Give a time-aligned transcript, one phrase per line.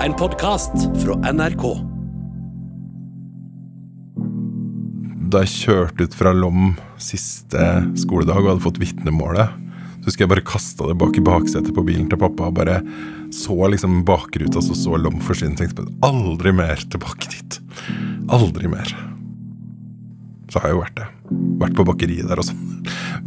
[0.00, 0.72] En podkast
[1.02, 1.64] fra NRK.
[5.28, 7.66] Da jeg kjørte ut fra Lom siste
[8.00, 9.52] skoledag og hadde fått vitnemålet,
[10.00, 12.78] så husker jeg bare kasta det bak i baksetet på bilen til pappa og bare
[13.28, 15.60] så liksom bakruta, så så Lom forsvinne.
[15.60, 17.60] Tenkte på aldri mer tilbake dit.
[18.32, 18.96] Aldri mer.
[20.48, 21.10] Så har jeg jo vært det.
[21.66, 22.64] Vært på bakeriet der og sånn.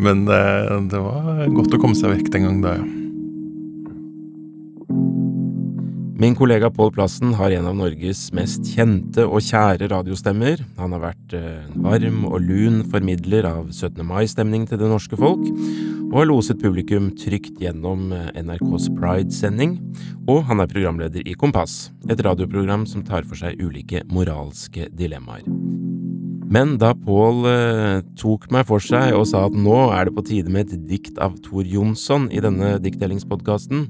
[0.02, 3.03] Men eh, det var godt å komme seg vekk den gang da, ja.
[6.14, 10.62] Min kollega Pål Plassen har en av Norges mest kjente og kjære radiostemmer.
[10.77, 14.04] Han har vært eh, en varm og lun formidler av 17.
[14.05, 15.41] mai-stemning til det norske folk,
[16.12, 19.80] og har loset publikum trygt gjennom eh, NRKs Pride-sending.
[20.30, 25.49] Og han er programleder i Kompass, et radioprogram som tar for seg ulike moralske dilemmaer.
[26.54, 30.26] Men da Pål eh, tok meg for seg og sa at nå er det på
[30.27, 33.88] tide med et dikt av Tor Jonsson i denne diktdelingspodkasten,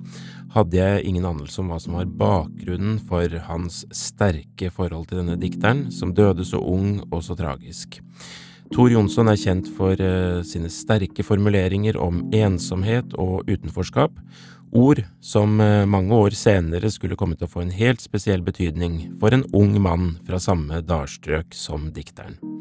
[0.54, 5.38] hadde jeg ingen anelse om hva som var bakgrunnen for hans sterke forhold til denne
[5.42, 8.00] dikteren, som døde så ung og så tragisk.
[8.74, 14.16] Tor Jonsson er kjent for uh, sine sterke formuleringer om ensomhet og utenforskap,
[14.74, 19.20] ord som uh, mange år senere skulle komme til å få en helt spesiell betydning
[19.22, 22.53] for en ung mann fra samme dalstrøk som dikteren.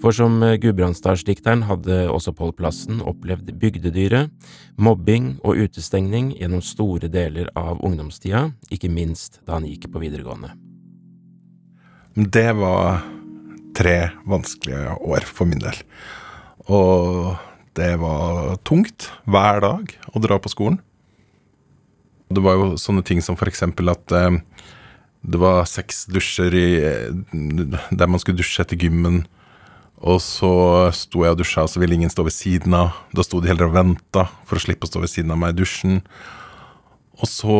[0.00, 4.32] For som eh, Gudbrandsdalsdikteren hadde også Pål Plassen opplevd bygdedyret,
[4.80, 10.54] mobbing og utestengning gjennom store deler av ungdomstida, ikke minst da han gikk på videregående.
[12.16, 13.04] Det var
[13.76, 15.76] tre vanskelige år for min del.
[16.72, 17.36] Og
[17.78, 20.80] det var tungt hver dag å dra på skolen.
[22.30, 24.40] Det var jo sånne ting som eksempel at eh,
[25.20, 29.26] det var seks dusjer i, eh, der man skulle dusje etter gymmen
[30.00, 30.50] og så
[30.96, 32.94] sto jeg og dusja, og så ville ingen stå ved siden av.
[33.12, 35.52] Da sto de heller og venta for å slippe å stå ved siden av meg
[35.52, 36.00] i dusjen.
[37.20, 37.56] Og så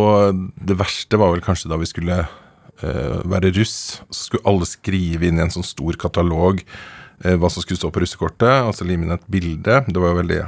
[0.56, 4.00] Det verste var vel kanskje da vi skulle uh, være russ.
[4.08, 7.92] Så skulle alle skrive inn i en sånn stor katalog uh, hva som skulle stå
[7.92, 8.48] på russekortet.
[8.48, 9.82] Altså lime inn et bilde.
[9.84, 10.40] Det var jo veldig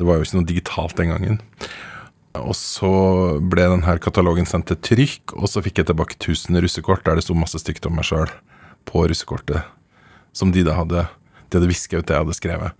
[0.00, 1.40] Det var jo ikke noe digitalt den gangen.
[2.40, 2.94] Og så
[3.44, 7.28] ble denne katalogen sendt til trykk, og så fikk jeg tilbake 1000 russekort der det
[7.28, 8.32] sto masse stygt om meg sjøl
[8.88, 9.62] på russekortet
[10.34, 11.06] som de da hadde
[11.48, 12.72] De hadde viska ut det jeg hadde skrevet,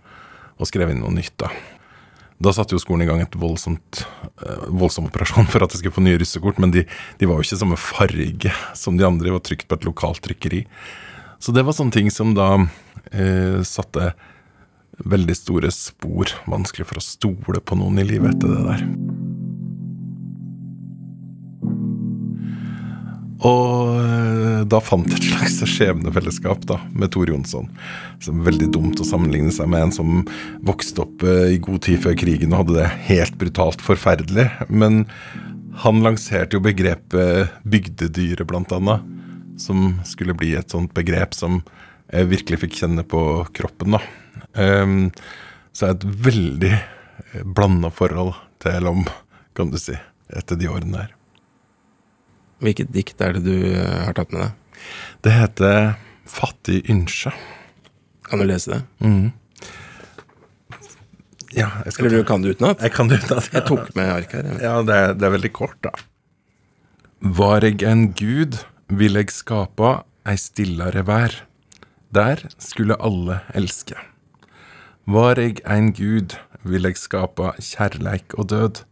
[0.59, 1.47] og skrevet inn noe nytt, da.
[2.43, 4.01] Da satte jo skolen i gang et voldsomt
[4.43, 6.83] uh, voldsom operasjon for at jeg skulle få nye russekort, men de,
[7.21, 10.19] de var jo ikke samme farge som de andre, de var trykt på et lokalt
[10.25, 10.65] trykkeri.
[11.39, 14.11] Så det var sånne ting som da uh, satte
[15.05, 16.31] veldig store spor.
[16.49, 18.85] Vanskelig for å stole på noen i livet etter det der.
[23.45, 27.69] Og eh, da fant et slags skjebnefellesskap da, med Tor Jonsson.
[28.23, 30.23] Som veldig dumt å sammenligne seg med en som
[30.65, 34.47] vokste opp eh, i god tid før krigen og hadde det helt brutalt forferdelig.
[34.69, 35.05] Men
[35.83, 39.05] han lanserte jo begrepet bygdedyret, blant annet.
[39.61, 41.61] Som skulle bli et sånt begrep som
[42.11, 43.21] jeg virkelig fikk kjenne på
[43.55, 44.01] kroppen, da.
[44.55, 45.09] Um,
[45.75, 46.73] så er det et veldig
[47.55, 49.03] blanda forhold til Lom,
[49.55, 49.95] kan du si,
[50.31, 51.14] etter de årene der.
[52.63, 54.83] Hvilket dikt er det du eh, har tatt med deg?
[55.25, 55.95] Det heter
[56.29, 57.33] Fattig ynsje.
[58.25, 58.81] Kan du lese det?
[59.05, 59.33] Mm.
[61.55, 62.81] Ja, Eller du kan det utenat?
[62.83, 63.51] Jeg kan det utenat.
[63.53, 64.49] Jeg tok med ark her.
[64.59, 65.93] Ja, det er, det er, veldig kort, da.
[67.21, 68.59] Var eg en gud,
[68.91, 71.37] vil eg skapa ei stillare vær.
[72.15, 73.95] Der skulle alle elske.
[75.07, 76.35] Var eg ein gud,
[76.65, 78.83] vil eg skapa kjærleik og død.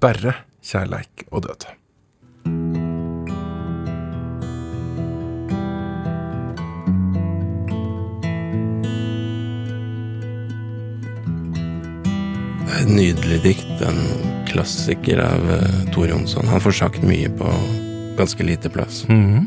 [0.00, 1.68] Berre kjærleik og død.
[12.88, 13.72] Nydelig dikt.
[13.86, 14.00] En
[14.48, 16.48] klassiker av uh, Tor Jonsson.
[16.50, 17.50] Han får sagt mye på
[18.18, 19.04] ganske lite plass.
[19.08, 19.46] Mm -hmm.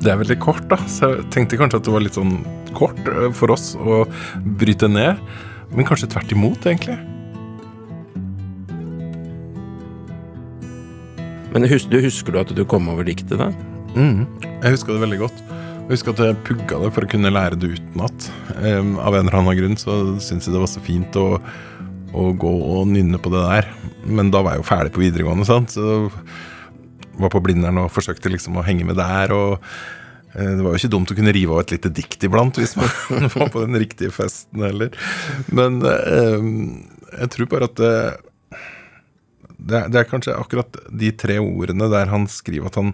[0.00, 2.44] Det er veldig kort, da, så jeg tenkte kanskje at det var litt sånn
[2.74, 4.06] kort uh, for oss å
[4.58, 5.16] bryte ned.
[5.74, 6.98] Men kanskje tvert imot, egentlig.
[11.52, 13.52] Men husker du, husker du at du kom over diktet, da?
[13.96, 14.26] Mm,
[14.62, 15.38] jeg husker det veldig godt.
[15.86, 18.26] Jeg husker at jeg pugga det for å kunne lære det utenat.
[18.58, 21.40] Um, av en eller annen grunn så syns jeg det var så fint å
[22.14, 23.70] å gå og nynne på det der.
[24.06, 25.74] Men da var jeg jo ferdig på videregående, sant?
[25.74, 26.10] så
[27.16, 29.32] var på Blindern og forsøkte liksom å henge med der.
[29.32, 29.58] og
[30.34, 32.76] eh, det var jo ikke dumt å kunne rive av et lite dikt iblant hvis
[32.78, 34.92] man var på den riktige festen heller.
[35.48, 36.48] Men eh,
[37.22, 37.94] jeg tror bare at det,
[39.56, 42.92] det, er, det, er kanskje akkurat de tre ordene der han skriver at han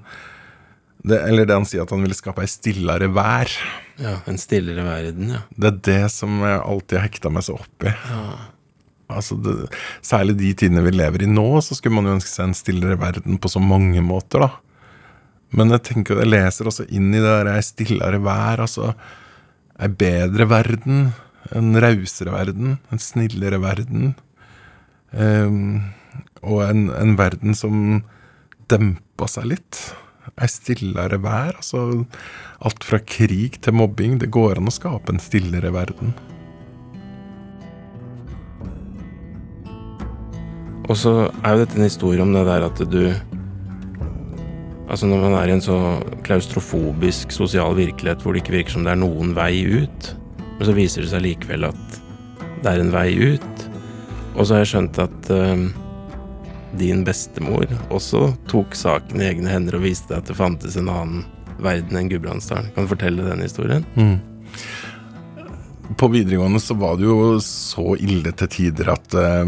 [1.03, 3.51] det, Eller det han sier at han ville skape ei stillere vær.
[3.99, 5.41] Ja, En stillere verden, ja.
[5.51, 7.91] Det er det som jeg alltid har hekta meg så opp i.
[7.91, 8.27] Ja.
[9.19, 9.55] Altså det,
[10.05, 12.99] særlig de tidene vi lever i nå, så skulle man jo ønske seg en stillere
[13.01, 14.51] verden på så mange måter, da.
[15.53, 18.95] Men jeg tenker, jeg leser også inn i det der ei stillere vær, altså
[19.83, 21.11] ei bedre verden,
[21.53, 24.15] en rausere verden, en snillere verden.
[25.13, 25.93] Um,
[26.41, 28.01] og en, en, verden som
[28.73, 29.81] dempa seg litt.
[30.41, 31.59] Ei stillere vær.
[31.61, 32.05] Altså
[32.65, 34.17] alt fra krig til mobbing.
[34.23, 36.15] Det går an å skape en stillere verden.
[40.89, 43.05] Og så er jo dette en historie om det der at du
[44.93, 45.77] Altså når man er i en så
[46.27, 50.09] klaustrofobisk sosial virkelighet hvor det ikke virker som det er noen vei ut,
[50.59, 51.95] men så viser det seg likevel at
[52.61, 53.65] det er en vei ut.
[54.35, 55.63] Og så har jeg skjønt at uh,
[56.77, 60.93] din bestemor også tok saken i egne hender og viste deg at det fantes en
[60.93, 61.25] annen
[61.65, 62.69] verden enn Gudbrandsdalen.
[62.77, 63.89] Kan du fortelle den historien?
[63.97, 64.21] Mm
[66.03, 69.47] på videregående så var det jo så ille til tider at uh,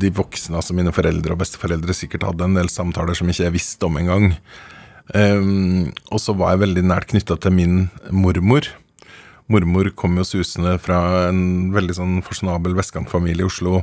[0.00, 3.56] de voksne, altså mine foreldre og besteforeldre, sikkert hadde en del samtaler som ikke jeg
[3.58, 4.30] visste om engang.
[5.12, 7.76] Um, og så var jeg veldig nært knytta til min
[8.14, 8.70] mormor.
[9.50, 13.82] Mormor kom jo susende fra en veldig sånn fasjonabel vestkantfamilie i Oslo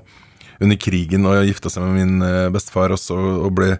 [0.63, 3.75] under krigen og gifta seg med min uh, bestefar også, og ble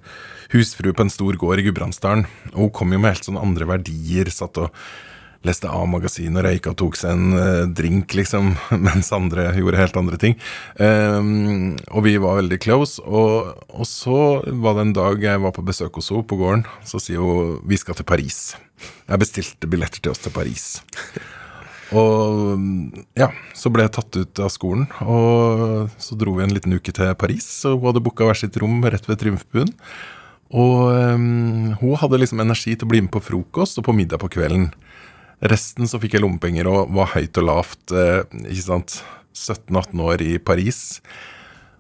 [0.54, 2.28] husfrue på en stor gård i Gudbrandsdalen.
[2.54, 4.30] Og hun kom jo med helt sånne andre verdier.
[4.30, 4.70] satt og
[5.46, 8.54] leste A-magasin og røyka og tok seg en uh, drink, liksom,
[8.88, 10.38] mens andre gjorde helt andre ting.
[10.80, 13.02] Um, og vi var veldig close.
[13.04, 16.66] Og, og, så var det en dag jeg var på besøk hos henne på gården.
[16.88, 18.56] Så sier hun vi skal til Paris.
[19.08, 20.68] Jeg bestilte billetter til oss til Paris.
[21.96, 22.60] Og
[23.16, 26.92] ja, så ble jeg tatt ut av skolen, og så dro vi en liten uke
[26.92, 27.48] til Paris.
[27.70, 29.72] Og hun hadde booka hvert sitt rom rett ved Triumfbuen.
[30.56, 34.22] Og um, hun hadde liksom energi til å bli med på frokost og på middag
[34.22, 34.70] på kvelden.
[35.46, 37.84] Resten så fikk jeg lommepenger og var høyt og lavt.
[37.94, 39.02] Eh, ikke sant?
[39.38, 40.82] 17-18 år i Paris.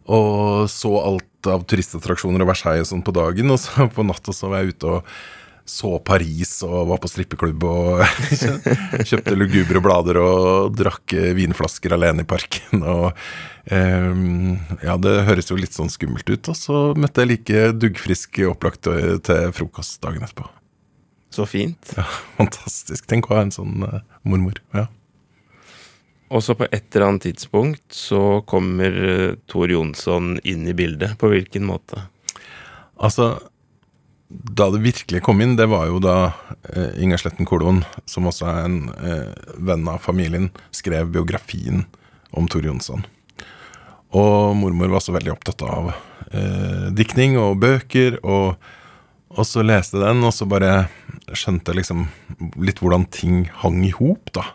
[0.08, 3.50] Og så alt av turistattraksjoner og Versailles og sånn på dagen.
[3.54, 5.12] Og så på natta så var jeg ute og
[5.68, 8.04] så Paris og var på strippeklubb og
[9.10, 12.86] kjøpte lugubre blader og drakk vinflasker alene i parken.
[12.88, 13.10] Og
[13.68, 16.54] um, ja, det høres jo litt sånn skummelt ut.
[16.54, 20.48] Og så møtte jeg like duggfrisk opplagt til frokost dagen etterpå.
[21.38, 21.94] Så fint.
[21.94, 22.06] Ja,
[22.40, 23.06] Fantastisk.
[23.06, 24.58] Tenk å ha en sånn uh, mormor.
[24.74, 24.88] ja.
[26.34, 31.14] Og så på et eller annet tidspunkt så kommer uh, Tor Jonsson inn i bildet.
[31.22, 32.02] På hvilken måte?
[32.98, 33.36] Altså,
[34.28, 36.16] da det virkelig kom inn, det var jo da
[36.74, 41.86] uh, Inger Sletten Kolon, som også er en uh, venn av familien, skrev biografien
[42.34, 43.06] om Tor Jonsson.
[44.18, 45.94] Og mormor var også veldig opptatt av
[46.98, 48.58] diktning og bøker, og
[49.34, 50.88] og så leste jeg den, og så bare
[51.36, 52.06] skjønte jeg liksom
[52.64, 54.46] litt hvordan ting hang i hop, da.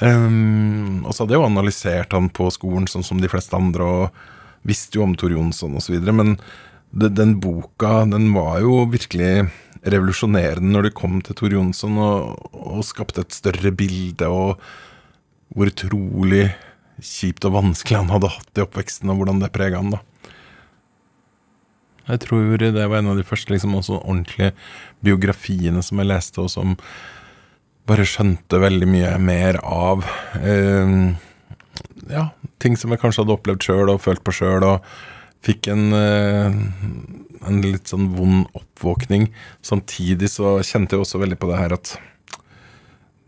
[0.00, 3.84] Um, og så hadde jeg jo analysert han på skolen, sånn som de fleste andre,
[3.84, 5.98] og visste jo om Tor Jonsson osv.
[6.08, 6.38] Men
[6.90, 12.48] det, den boka, den var jo virkelig revolusjonerende når det kom til Tor Jonsson, og,
[12.56, 14.60] og skapte et større bilde, og
[15.52, 16.48] hvor utrolig
[17.00, 20.00] kjipt og vanskelig han hadde hatt i oppveksten, og hvordan det prega han, da.
[22.08, 24.52] Jeg tror det var en av de første liksom, ordentlige
[25.04, 26.76] biografiene som jeg leste, og som
[27.88, 30.04] bare skjønte veldig mye mer av
[30.38, 31.14] eh,
[32.10, 32.26] ja,
[32.62, 34.84] ting som jeg kanskje hadde opplevd sjøl og følt på sjøl, og
[35.44, 36.58] fikk en, eh,
[37.48, 39.30] en litt sånn vond oppvåkning.
[39.64, 41.96] Samtidig så kjente jeg også veldig på det her at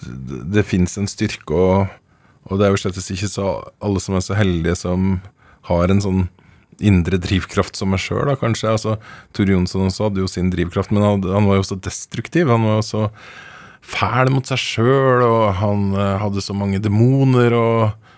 [0.02, 1.90] det, det fins en styrke, og,
[2.48, 3.48] og det er jo slett ikke så
[3.82, 5.16] alle som er så heldige som
[5.70, 6.24] har en sånn
[6.80, 8.70] indre drivkraft som meg sjøl, kanskje.
[8.72, 8.96] Altså,
[9.36, 12.50] Tor Jonsson også hadde jo sin drivkraft, men han, han var jo også destruktiv.
[12.52, 13.02] Han var jo så
[13.82, 18.14] fæl mot seg sjøl, og han uh, hadde så mange demoner, og,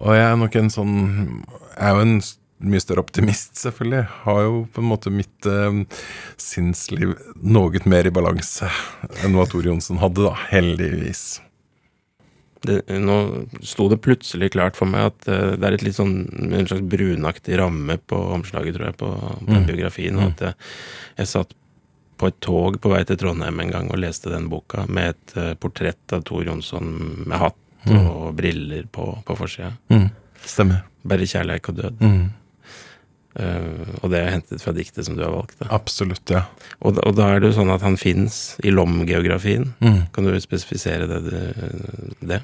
[0.00, 0.94] og jeg er nok en sånn
[1.74, 2.16] Jeg er jo en
[2.70, 4.02] mye større optimist, selvfølgelig.
[4.26, 5.80] Har jo på en måte mitt uh,
[6.40, 8.68] sinnsliv noe mer i balanse
[9.24, 10.34] enn hva Tor Jonsson hadde, da.
[10.52, 11.40] Heldigvis
[12.66, 13.16] det, nå
[13.66, 16.14] sto det plutselig klart for meg at uh, det er et litt sånn
[16.50, 19.10] en slags brunaktig ramme på omslaget, tror jeg, på,
[19.46, 19.66] på mm.
[19.68, 20.20] biografien.
[20.20, 20.68] Og at jeg,
[21.22, 21.56] jeg, satt
[22.20, 25.36] på et tog på vei til Trondheim en gang og leste den boka med et
[25.38, 26.92] uh, portrett av Tor Jonsson
[27.24, 28.02] med hatt mm.
[28.02, 29.72] og briller på, på forsida.
[29.92, 30.10] Mm.
[30.44, 30.84] Stemmer.
[31.08, 32.04] Bare kjærleik og død.
[32.04, 32.28] Mm.
[33.38, 35.56] Uh, og det er hentet fra diktet som du har valgt.
[35.60, 35.68] Da.
[35.76, 36.44] Absolutt, ja.
[36.80, 39.68] Og, og, da er det jo sånn at han fins i Lom-geografien.
[39.78, 40.00] Mm.
[40.14, 41.20] Kan du spesifisere det,
[42.20, 42.40] det?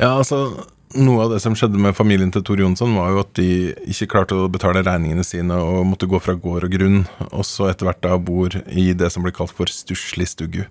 [0.00, 0.48] Ja, altså
[0.96, 3.48] Noe av det som skjedde med familien til Tor Jonsson, var jo at de
[3.90, 7.66] ikke klarte å betale regningene sine og måtte gå fra gård og grunn, og så
[7.72, 10.62] etter hvert da bor i det som blir kalt for stusslig stugu.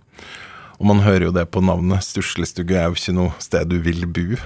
[0.79, 2.07] Og man hører jo det på navnet.
[2.07, 4.39] Stusslig stugu er jo ikke noe sted du vil bo.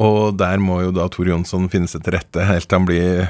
[0.00, 3.26] Og der må jo da Tor Jonsson finne seg til rette helt til han blir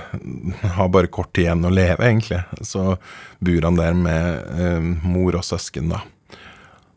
[0.76, 2.38] har bare kort tid igjen å leve, egentlig.
[2.62, 2.96] Så
[3.42, 6.04] bor han der med eh, mor og søsken, da.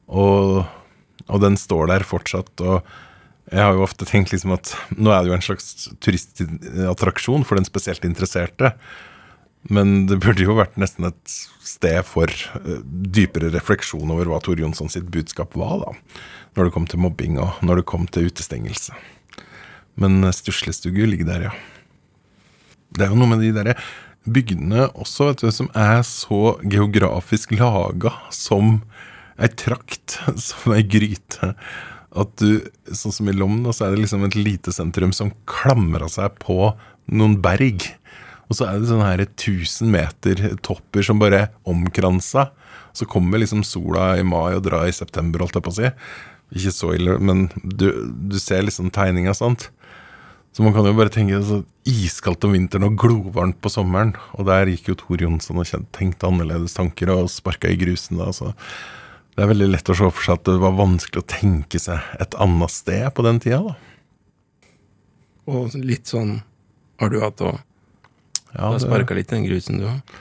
[0.05, 0.61] Og,
[1.25, 2.53] og, den står der fortsatt.
[2.61, 2.85] Og
[3.49, 7.57] jeg har jo ofte tenkt liksom at nå er det jo en slags turistattraksjon for
[7.57, 8.75] den spesielt interesserte.
[9.73, 14.61] Men det burde jo vært nesten et sted for uh, dypere refleksjon over hva Tor
[14.61, 16.21] Jonsson sitt budskap var, da.
[16.55, 18.93] Når det kom til mobbing, og når det kom til utestengelse.
[20.01, 21.53] Men Stuslestugu ligger der, ja.
[22.95, 23.75] Det er jo noe med de derre
[24.25, 28.79] bygdene også, vet du, som er så geografisk laga som
[29.41, 31.53] ei trakt, som ei gryte.
[32.15, 32.63] At du,
[32.95, 36.71] sånn som i Lom, så er det liksom et lite sentrum som klamrer seg på
[37.11, 37.89] noen berg.
[38.47, 42.49] Og så er det sånne her 1000 meter topper som bare omkransa.
[42.95, 45.91] Så kommer liksom sola i mai og drar i september, holdt jeg på å si.
[46.55, 47.89] Ikke så ille, men du,
[48.31, 49.67] du ser liksom tegninga, sant.
[50.55, 54.13] Så man kan jo bare tenke så iskaldt om vinteren og glovarmt på sommeren.
[54.39, 58.29] Og der gikk jo Tor Jonsson og tenkte annerledes tanker og sparka i grusen da.
[58.31, 58.53] Så
[59.35, 61.99] det er veldig lett å se for seg at det var vanskelig å tenke seg
[62.23, 63.75] et annet sted på den tida, da.
[65.51, 66.37] Og litt sånn
[67.03, 67.59] har du hatt òg?
[68.55, 70.15] Ja, du har sparka litt i den grusen, du òg?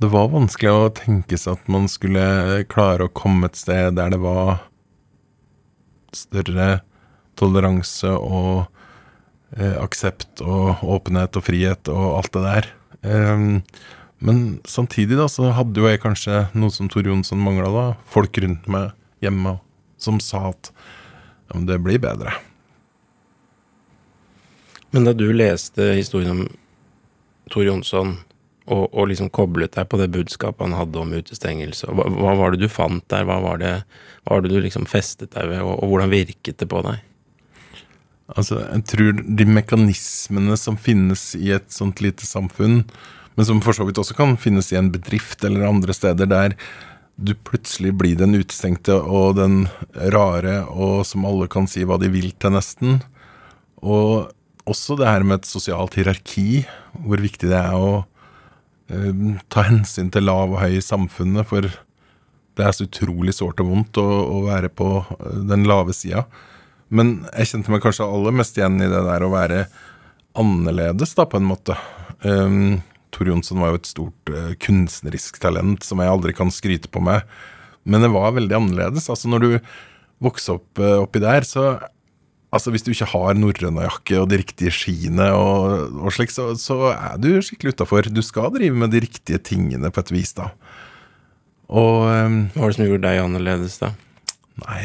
[0.00, 4.16] Det var vanskelig å tenke seg at man skulle klare å komme et sted der
[4.16, 4.64] det var
[6.16, 6.70] større
[7.36, 8.72] toleranse og
[9.56, 12.68] aksept og åpenhet og frihet og alt det der.
[14.18, 17.86] Men samtidig da, så hadde jo jeg kanskje noe som Tor Jonsson mangla, da.
[18.10, 18.90] Folk rundt meg
[19.24, 19.56] hjemme
[19.98, 20.72] som sa at
[21.48, 22.34] ja, det blir bedre.
[24.90, 26.42] Men da du leste historien om
[27.52, 28.16] Tor Jonsson,
[28.68, 32.52] og, og, liksom koblet deg på det budskapet han hadde om utestengelse, hva, hva var
[32.52, 33.24] det du fant der?
[33.28, 33.70] Hva var det,
[34.24, 37.00] hva var det du liksom festet deg ved, og, og hvordan virket det på deg?
[38.36, 42.82] Altså, jeg tror de mekanismene som finnes i et sånt lite samfunn,
[43.38, 46.56] men som for så vidt også kan finnes i en bedrift eller andre steder, der
[47.18, 49.62] du plutselig blir den utestengte og den
[50.14, 53.00] rare, og som alle kan si hva de vil til, nesten.
[53.82, 54.30] Og
[54.68, 56.64] også det her med et sosialt hierarki,
[57.06, 61.66] hvor viktig det er å uh, ta hensyn til lav og høy i samfunnet, for
[61.66, 66.24] det er så utrolig sårt og vondt å, å være på eh, den lave sida.
[66.94, 69.66] Men jeg kjente meg kanskje aller mest igjen i det der å være
[70.38, 71.76] annerledes, da, på en måte.
[72.22, 72.80] Um,
[73.14, 77.02] Tor Jonsson var jo et stort uh, kunstnerisk talent som jeg aldri kan skryte på
[77.04, 77.26] meg.
[77.88, 79.08] Men det var veldig annerledes.
[79.12, 79.50] Altså, når du
[80.24, 81.76] vokser opp uh, oppi der, så
[82.48, 86.94] Altså, hvis du ikke har norrønajakke og de riktige skiene og, og slik, så, så,
[86.94, 88.08] er du skikkelig utafor.
[88.08, 90.48] Du skal drive med de riktige tingene på et vis, da.
[91.68, 93.92] Og um, Hva var det som gjorde deg annerledes, da?
[94.64, 94.80] Nei,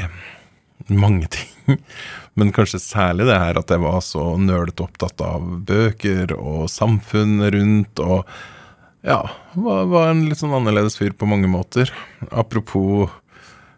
[0.91, 1.42] mange ting.
[2.37, 7.53] Men kanskje særlig det her at jeg var så nølete opptatt av bøker og samfunnet
[7.55, 8.23] rundt, og
[9.03, 9.19] ja,
[9.59, 11.91] var, var en litt sånn annerledes fyr på mange måter.
[12.31, 13.11] Apropos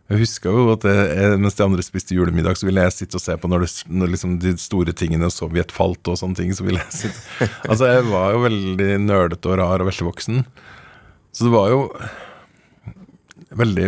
[0.05, 3.23] jeg husker jo at jeg, mens de andre spiste julemiddag, så ville jeg sitte og
[3.23, 6.51] se på når, det, når liksom de store tingene Sovjet falt og sånne ting.
[6.53, 7.47] så ville jeg sitte...
[7.71, 10.43] Altså, jeg var jo veldig nølete og rar og veldig voksen.
[11.33, 11.81] Så det var jo
[13.55, 13.87] veldig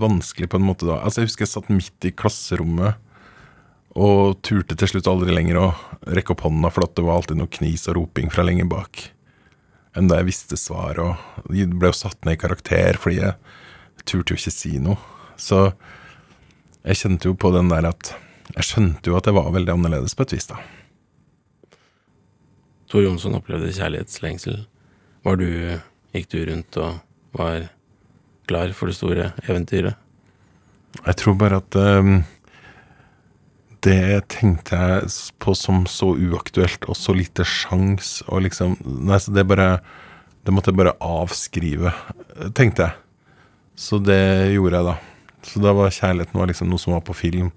[0.00, 1.02] vanskelig på en måte da.
[1.02, 2.96] Altså Jeg husker jeg satt midt i klasserommet
[3.92, 5.66] og turte til slutt aldri lenger å
[6.08, 9.04] rekke opp hånda, for det var alltid noe knis og roping fra lenger bak.
[9.96, 13.36] Enn da jeg visste svar, og de ble jo satt ned i karakter fordi jeg
[14.08, 14.96] turte jo ikke si noe.
[15.36, 15.66] Så
[16.82, 18.14] jeg kjente jo på den der at
[18.52, 20.58] Jeg skjønte jo at jeg var veldig annerledes på et vis, da.
[22.90, 24.58] Tor Jonsson opplevde kjærlighetslengsel.
[25.24, 25.46] Var du
[26.12, 26.98] Gikk du rundt og
[27.32, 27.70] var
[28.50, 29.96] klar for det store eventyret?
[30.98, 32.18] Jeg tror bare at um,
[33.82, 35.10] det tenkte jeg
[35.42, 39.80] på som så uaktuelt og så lite sjans, og liksom Nei, så det bare
[40.42, 41.92] Det måtte jeg bare avskrive,
[42.50, 42.96] tenkte jeg.
[43.78, 44.94] Så det gjorde jeg, da.
[45.46, 47.52] Så da var kjærligheten var liksom noe som var på film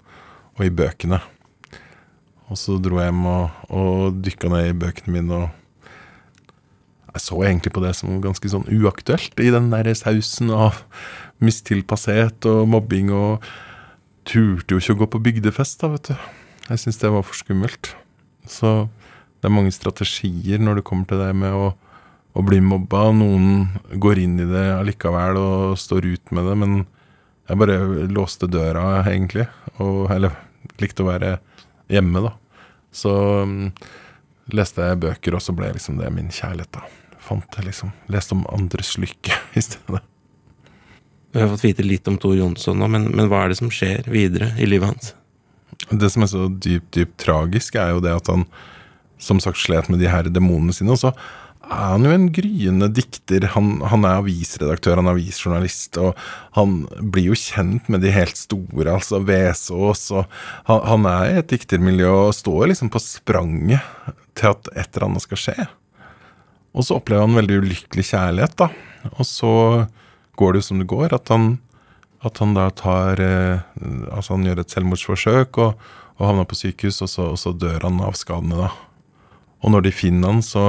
[0.54, 1.18] og i bøkene.
[2.46, 5.48] Og så dro jeg hjem og, og dykka ned i bøkene mine og
[7.16, 10.82] jeg så egentlig på det som ganske sånn uaktuelt i den der sausen av
[11.42, 13.44] mistilpasshet og mobbing, og
[14.26, 16.28] turte jo ikke å gå på bygdefest, da, vet du.
[16.66, 17.92] Jeg syns det var for skummelt.
[18.50, 18.88] Så
[19.40, 21.70] det er mange strategier når det kommer til det med å,
[22.34, 23.08] å bli mobba.
[23.14, 23.68] Noen
[24.02, 26.76] går inn i det allikevel og står ut med det, men
[27.46, 27.78] jeg bare
[28.10, 29.46] låste døra, egentlig.
[29.78, 30.34] Og, eller
[30.82, 31.36] likte å være
[31.92, 32.34] hjemme, da.
[32.96, 33.14] Så
[33.46, 33.58] um,
[34.50, 36.86] leste jeg bøker, og så ble liksom det min kjærlighet, da
[37.26, 40.02] fant liksom Leste om andres lykke i stedet.
[41.36, 43.68] Vi har fått vite litt om Tor Jonsson nå, men, men, hva er det som
[43.68, 45.10] skjer videre i livet hans?
[45.90, 48.46] Det som er så dypt, dypt tragisk, er jo det at han
[49.20, 50.94] som sagt slet med de her demonene sine.
[50.94, 51.10] Og så
[51.66, 53.50] er han jo en gryende dikter.
[53.52, 56.16] Han, han er avisredaktør, han er avisjournalist, og
[56.56, 56.78] han
[57.12, 60.06] blir jo kjent med de helt store, altså Vesaas.
[60.16, 60.24] Og
[60.70, 63.84] han, han er i et diktermiljø og står liksom på spranget
[64.40, 65.68] til at et eller annet skal skje.
[66.72, 68.72] Og så opplever han veldig ulykkelig kjærlighet, da.
[69.18, 69.52] Og så
[70.38, 71.56] går det jo som det går, at han,
[72.26, 73.64] at han da tar eh,
[74.12, 77.88] Altså han gjør et selvmordsforsøk og, og havner på sykehus, og så, og så dør
[77.88, 78.70] han av skadene, da.
[79.64, 80.64] Og når de finner han, så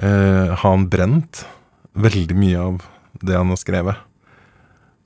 [0.00, 1.44] eh, har han brent
[1.96, 2.84] veldig mye av
[3.22, 4.02] det han har skrevet.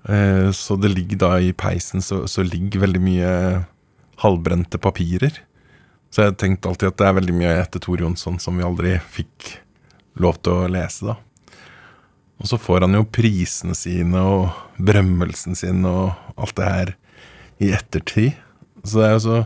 [0.09, 3.31] Eh, så det ligger da i peisen så, så ligger veldig mye
[4.21, 5.43] halvbrente papirer.
[6.11, 8.97] Så jeg tenkte alltid at det er veldig mye etter Tor Jonsson som vi aldri
[9.15, 9.53] fikk
[10.21, 11.19] lov til å lese, da.
[12.41, 16.95] Og så får han jo prisene sine og berømmelsen sin og alt det her
[17.61, 18.39] i ettertid.
[18.81, 19.41] Så det er jo så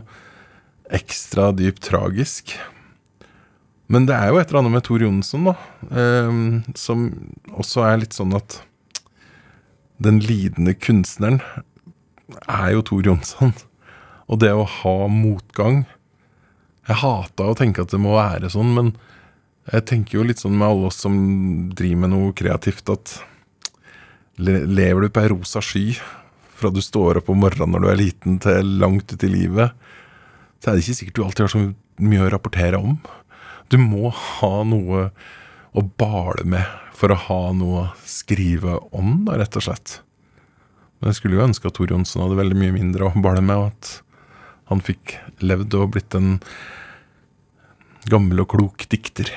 [0.95, 2.55] ekstra dypt tragisk.
[3.91, 5.55] Men det er jo et eller annet med Tor Jonsson, da,
[5.91, 6.37] eh,
[6.79, 7.03] som
[7.53, 8.61] også er litt sånn at
[10.01, 11.41] den lidende kunstneren
[12.47, 13.53] er jo Tor Jonsson.
[14.25, 15.85] Og det å ha motgang
[16.85, 18.89] Jeg hata å tenke at det må være sånn, men
[19.65, 21.15] jeg tenker jo litt sånn med alle oss som
[21.73, 23.15] driver med noe kreativt, at
[24.37, 25.95] lever du på ei rosa sky
[26.55, 29.73] fra du står opp om morgenen når du er liten, til langt ut i livet,
[30.59, 31.63] så er det ikke sikkert du alltid har så
[32.05, 32.97] mye å rapportere om.
[33.71, 35.09] Du må ha noe
[35.75, 36.63] å bale med
[36.95, 39.99] for å ha noe å skrive om, da, rett og slett.
[40.99, 43.57] Men jeg skulle jo ønske at Tor Johnsen hadde veldig mye mindre å bale med,
[43.57, 43.91] og at
[44.71, 46.37] han fikk levd og blitt en
[48.09, 49.33] gammel og klok dikter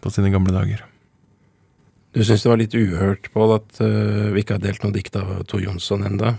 [0.00, 0.84] på sine gamle dager.
[2.16, 5.18] Du syns det var litt uhørt, Pål, at uh, vi ikke har delt noe dikt
[5.20, 6.34] av Tor Jonsson enda?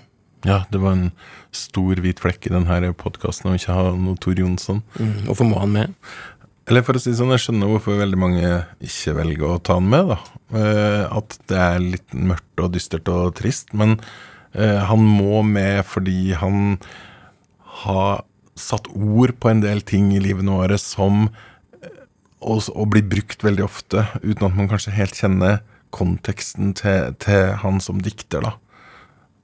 [0.48, 1.12] Ja, det var en
[1.54, 4.82] stor hvit flekk i denne podkasten å ikke ha noe Tor Jonsson.
[4.98, 5.28] Mm.
[5.30, 5.94] Hvorfor må han med?
[6.70, 8.50] Eller for å si sånn, jeg skjønner hvorfor veldig mange
[8.84, 10.18] ikke velger å ta han med, da.
[10.56, 13.74] Eh, at det er litt mørkt og dystert og trist.
[13.78, 13.98] Men
[14.54, 16.78] eh, han må med fordi han
[17.84, 18.24] har
[18.60, 21.30] satt ord på en del ting i livet vårt som
[22.41, 25.62] og, og blir brukt veldig ofte, uten at man kanskje helt kjenner
[25.93, 28.43] konteksten til, til han som dikter.
[28.45, 28.56] da.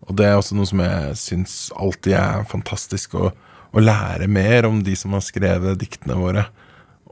[0.08, 3.32] Og det er også noe som jeg syns alltid er fantastisk, å,
[3.76, 6.48] å lære mer om de som har skrevet diktene våre.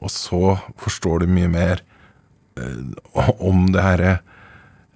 [0.00, 1.82] Og så forstår du mye mer
[2.58, 4.10] eh, om det herre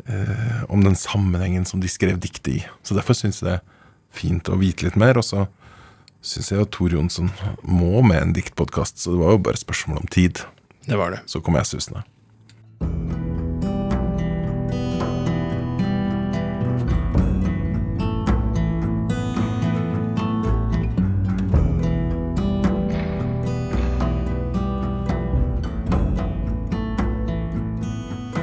[0.05, 2.61] eh, Om den sammenhengen som de skrev diktet i.
[2.85, 3.64] Så derfor syns jeg det er
[4.11, 5.20] fint å vite litt mer.
[5.20, 5.46] Og så
[6.20, 7.31] syns jeg at Tor Jonsson
[7.64, 10.42] må med en diktpodkast, så det var jo bare spørsmål om tid.
[10.87, 11.21] Det var det.
[11.27, 12.03] Så kom jeg susende.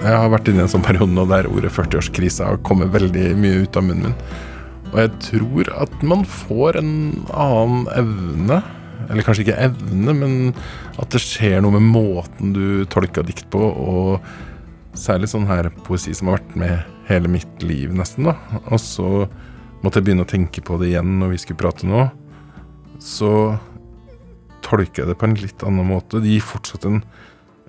[0.08, 3.34] Jeg har vært inne i en sånn periode nå der ordet 40-årskrisa har kommet veldig
[3.41, 4.21] mye ut av munnen min.
[4.93, 6.91] Og jeg tror at man får en
[7.36, 8.62] annen evne,
[9.07, 10.36] eller kanskje ikke evne, men
[10.97, 16.15] at det skjer noe med måten du tolker dikt på, og særlig sånn her poesi
[16.17, 18.36] som har vært med hele mitt liv, nesten, da.
[18.65, 19.10] Og så
[19.83, 22.07] måtte jeg begynne å tenke på det igjen når vi skulle prate nå.
[23.03, 23.31] Så
[24.65, 26.21] tolker jeg det på en litt annen måte.
[26.23, 27.01] Det gir fortsatt en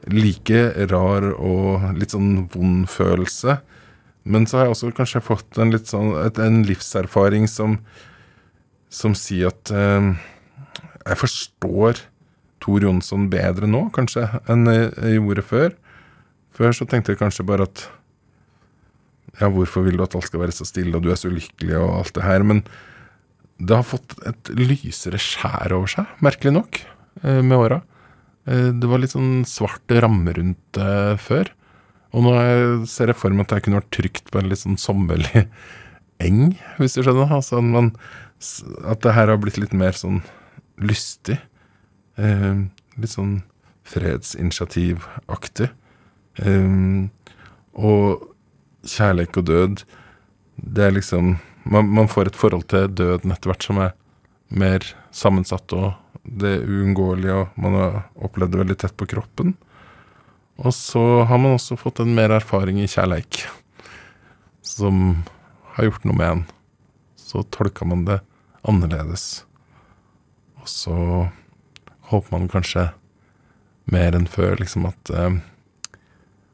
[0.08, 3.58] like rar og litt sånn vond følelse.
[4.28, 7.78] Men så har jeg også kanskje fått en, litt sånn, en livserfaring som,
[8.92, 10.10] som sier at eh,
[11.08, 12.02] jeg forstår
[12.62, 15.76] Tor Jonsson bedre nå, kanskje, enn jeg gjorde før.
[16.58, 17.86] Før så tenkte jeg kanskje bare at
[19.38, 21.76] Ja, hvorfor vil du at alt skal være så stille, og du er så lykkelig,
[21.78, 22.42] og alt det her.
[22.42, 22.64] Men
[23.58, 26.80] det har fått et lysere skjær over seg, merkelig nok,
[27.22, 27.78] eh, med åra.
[28.48, 31.52] Eh, det var litt sånn svart ramme rundt det før.
[32.16, 32.34] Og nå
[32.88, 35.44] ser jeg for meg at jeg kunne vært trygt på en litt sånn sommerlig
[36.26, 37.30] eng, hvis du skjønner.
[37.38, 37.92] Altså, man,
[38.88, 40.22] at det her har blitt litt mer sånn
[40.80, 41.38] lystig.
[42.18, 42.64] Eh,
[42.98, 43.42] litt sånn
[43.88, 45.70] fredsinitiativaktig.
[46.42, 46.72] Eh,
[47.78, 48.26] og
[48.88, 49.84] kjærlighet og død,
[50.58, 51.36] det er liksom
[51.68, 53.94] man, man får et forhold til døden etter hvert som er
[54.48, 55.92] mer sammensatt og
[56.28, 59.54] det uunngåelige, og man har opplevd det veldig tett på kroppen.
[60.58, 63.44] Og så har man også fått en mer erfaring i kjærleik,
[64.64, 65.22] som
[65.76, 66.42] har gjort noe med en.
[67.16, 68.18] Så tolker man det
[68.68, 69.44] annerledes.
[70.68, 70.94] Og så
[72.10, 72.90] håper man kanskje
[73.88, 75.40] mer enn før liksom at, eh,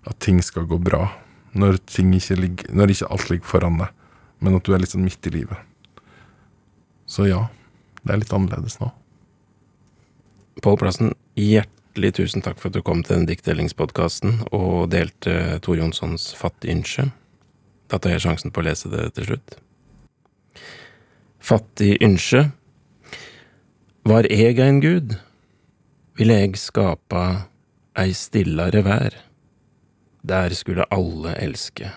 [0.06, 1.08] at ting skal gå bra.
[1.54, 3.90] Når, ikke ligger, når ikke alt ligger foran deg,
[4.38, 5.58] men at du er litt sånn midt i livet.
[7.06, 7.48] Så ja,
[8.04, 8.90] Det er litt annerledes nå.
[10.60, 15.78] Pål Plassen, hjertelig tusen takk for at du kom til den diktdelingspodkasten og delte Tor
[15.80, 17.06] Jonssons Fattig ynsje.
[17.88, 19.56] Da tar jeg sjansen på å lese det til slutt.
[21.40, 22.50] Fattig ynsje.
[24.04, 25.14] Var eg ein gud,
[26.20, 27.48] ville eg skapa
[27.96, 29.14] ei stillare vær.
[30.20, 31.88] Der skulle alle elske.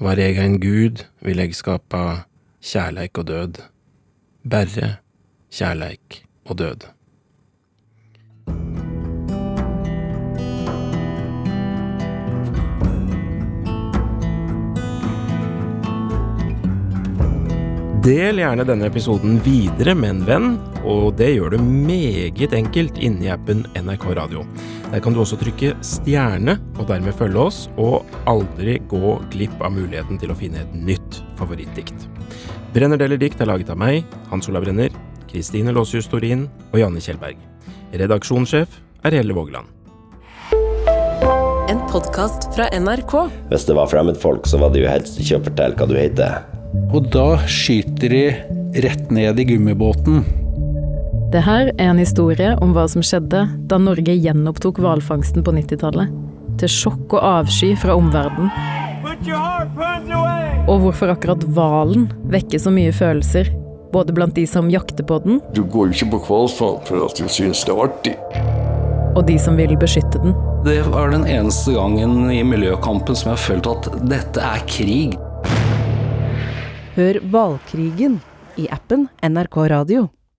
[0.00, 2.24] Var eg ein gud, ville eg skapa
[2.64, 3.60] kjærleik og død.
[4.40, 4.88] Berre
[5.52, 6.88] kjærleik og død.
[18.00, 20.52] Del gjerne denne episoden videre med en venn,
[20.88, 24.44] og det gjør du meget enkelt inni appen NRK Radio.
[24.88, 29.74] Der kan du også trykke stjerne, og dermed følge oss, og aldri gå glipp av
[29.74, 32.06] muligheten til å finne et nytt favorittdikt.
[32.72, 34.94] Brenner deler dikt er laget av meg, Hans Olav Brenner,
[35.28, 37.36] Kristine Låsjus Torin og Janne Kjellberg.
[38.00, 39.68] Redaksjonssjef er Helle Vågeland.
[41.68, 43.12] En podkast fra NRK.
[43.52, 46.40] Hvis det var fremmedfolk, så var det jo helst ikke å fortelle hva du heter.
[46.94, 48.24] Og da skyter de
[48.84, 50.24] rett ned i gummibåten.
[51.30, 56.10] Det her er en historie om hva som skjedde da Norge gjenopptok hvalfangsten på 90-tallet.
[56.58, 58.50] Til sjokk og avsky fra omverdenen.
[60.70, 63.50] Og hvorfor akkurat hvalen vekker så mye følelser,
[63.94, 67.18] både blant de som jakter på den, Du går jo ikke på hvalfang for at
[67.18, 68.16] du syns det er artig.
[69.16, 70.34] og de som vil beskytte den.
[70.64, 75.16] Det var den eneste gangen i miljøkampen som jeg har følt at dette er krig.
[76.90, 78.16] Hør Hvalkrigen
[78.58, 80.08] i appen NRK Radio.